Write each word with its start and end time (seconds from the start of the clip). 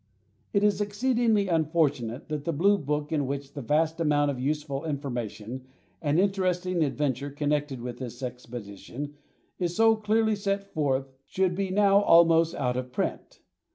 It 0.51 0.63
is 0.63 0.81
exceedingly 0.81 1.47
unfortunate 1.47 2.27
that 2.29 2.43
the 2.45 2.51
blue 2.51 2.79
book 2.79 3.11
in 3.11 3.27
which 3.27 3.53
the 3.53 3.61
vast 3.61 3.99
amount 3.99 4.31
of 4.31 4.39
useful 4.39 4.83
information 4.83 5.67
and 6.01 6.19
interesting 6.19 6.83
adventure 6.83 7.29
connected 7.29 7.81
with 7.83 7.99
this 7.99 8.23
expedition 8.23 9.13
is 9.59 9.75
so 9.75 9.95
clearly 9.95 10.35
set 10.35 10.63
forth 10.63 11.05
should 11.27 11.53
be 11.53 11.69
now 11.69 12.01
almost 12.01 12.55
out 12.55 12.77
of 12.77 12.91
print. 12.91 13.41